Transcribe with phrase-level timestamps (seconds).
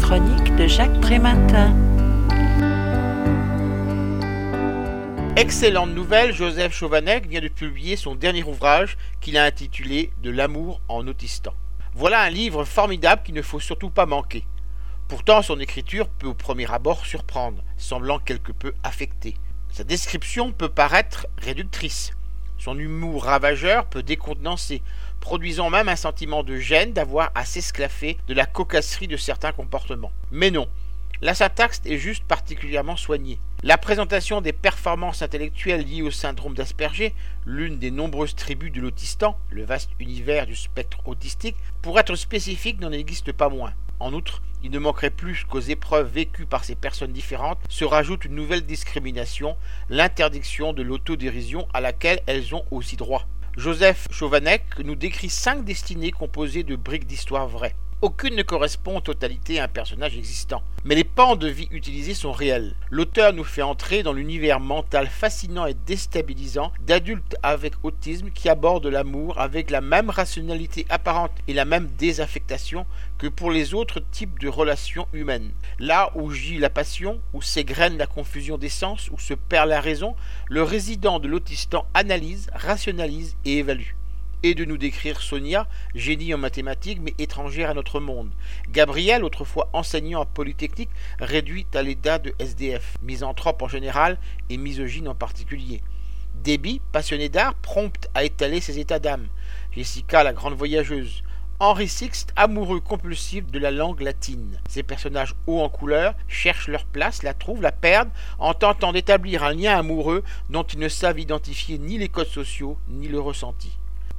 [0.00, 1.74] chroniques de Jacques Prématin.
[5.36, 10.80] Excellente nouvelle, Joseph Chauvanec vient de publier son dernier ouvrage qu'il a intitulé De l'amour
[10.88, 11.52] en autistan.
[11.94, 14.44] Voilà un livre formidable qu'il ne faut surtout pas manquer.
[15.08, 19.34] Pourtant, son écriture peut au premier abord surprendre, semblant quelque peu affectée.
[19.70, 22.12] Sa description peut paraître réductrice.
[22.60, 24.82] Son humour ravageur peut décontenancer,
[25.18, 30.12] produisant même un sentiment de gêne d'avoir à s'esclaffer de la cocasserie de certains comportements.
[30.30, 30.68] Mais non,
[31.22, 33.38] la syntaxe est juste particulièrement soignée.
[33.62, 37.14] La présentation des performances intellectuelles liées au syndrome d'Asperger,
[37.46, 42.78] l'une des nombreuses tribus de l'autistan, le vaste univers du spectre autistique, pour être spécifique
[42.78, 43.72] n'en existe pas moins.
[44.00, 48.24] En outre, il ne manquerait plus qu'aux épreuves vécues par ces personnes différentes se rajoute
[48.24, 49.56] une nouvelle discrimination,
[49.90, 53.26] l'interdiction de l'autodérision à laquelle elles ont aussi droit.
[53.58, 57.74] Joseph Chauvanec nous décrit cinq destinées composées de briques d'histoire vraies.
[58.02, 60.62] Aucune ne correspond en totalité à un personnage existant.
[60.86, 62.74] Mais les pans de vie utilisés sont réels.
[62.88, 68.86] L'auteur nous fait entrer dans l'univers mental fascinant et déstabilisant d'adultes avec autisme qui abordent
[68.86, 72.86] l'amour avec la même rationalité apparente et la même désaffectation
[73.18, 75.50] que pour les autres types de relations humaines.
[75.78, 79.82] Là où gît la passion, où s'égrène la confusion des sens, où se perd la
[79.82, 80.16] raison,
[80.48, 83.99] le résident de l'autistan analyse, rationalise et évalue
[84.42, 88.30] et de nous décrire Sonia, génie en mathématiques mais étrangère à notre monde.
[88.70, 95.08] Gabriel, autrefois enseignant à Polytechnique, réduit à l'état de SDF, misanthrope en général et misogyne
[95.08, 95.82] en particulier.
[96.44, 99.26] Debbie, passionnée d'art, prompte à étaler ses états d'âme.
[99.72, 101.22] Jessica, la grande voyageuse.
[101.58, 104.58] Henri Sixte, amoureux compulsif de la langue latine.
[104.66, 109.44] Ces personnages hauts en couleur cherchent leur place, la trouvent, la perdent, en tentant d'établir
[109.44, 113.72] un lien amoureux dont ils ne savent identifier ni les codes sociaux ni le ressenti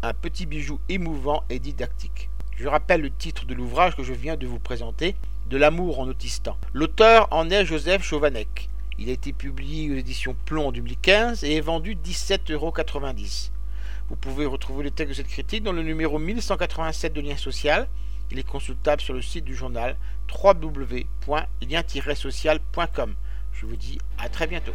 [0.04, 2.30] un petit bijou émouvant et didactique.
[2.58, 5.16] Je rappelle le titre de l'ouvrage que je viens de vous présenter,
[5.50, 6.58] De l'amour en autistan.
[6.74, 8.70] L'auteur en est Joseph Chovanec.
[8.98, 13.50] Il a été publié aux éditions Plomb en 2015 et est vendu 17,90€.
[14.10, 17.88] Vous pouvez retrouver le texte de cette critique dans le numéro 1187 de Lien Social.
[18.30, 19.98] Il est consultable sur le site du journal
[20.32, 23.16] www.lien-social.com.
[23.54, 24.74] Je vous dis à très bientôt.